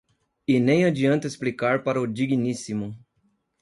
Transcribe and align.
E 0.47 0.59
nem 0.59 0.83
adianta 0.83 1.27
explicar 1.27 1.83
para 1.83 2.01
o 2.01 2.07
digníssimo. 2.07 2.97